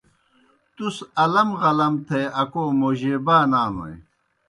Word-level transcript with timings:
تُس 0.75 0.97
الم 1.23 1.49
غلم 1.61 1.93
تھے 2.07 2.21
اکو 2.41 2.63
موجیبا 2.79 3.37
نانوئے۔ 3.51 3.95